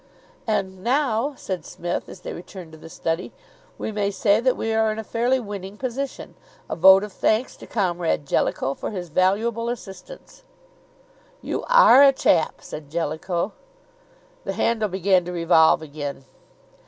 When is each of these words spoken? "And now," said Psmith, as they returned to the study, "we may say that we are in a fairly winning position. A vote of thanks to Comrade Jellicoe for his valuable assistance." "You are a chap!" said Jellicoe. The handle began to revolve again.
"And 0.47 0.83
now," 0.83 1.35
said 1.37 1.63
Psmith, 1.63 2.09
as 2.09 2.21
they 2.21 2.33
returned 2.33 2.71
to 2.71 2.77
the 2.79 2.89
study, 2.89 3.31
"we 3.77 3.91
may 3.91 4.09
say 4.09 4.39
that 4.39 4.57
we 4.57 4.73
are 4.73 4.91
in 4.91 4.97
a 4.97 5.03
fairly 5.03 5.39
winning 5.39 5.77
position. 5.77 6.33
A 6.67 6.75
vote 6.75 7.03
of 7.03 7.13
thanks 7.13 7.55
to 7.57 7.67
Comrade 7.67 8.25
Jellicoe 8.25 8.73
for 8.73 8.89
his 8.89 9.09
valuable 9.09 9.69
assistance." 9.69 10.41
"You 11.43 11.63
are 11.69 12.01
a 12.01 12.11
chap!" 12.13 12.61
said 12.61 12.89
Jellicoe. 12.89 13.51
The 14.43 14.53
handle 14.53 14.89
began 14.89 15.23
to 15.25 15.31
revolve 15.31 15.83
again. 15.83 16.25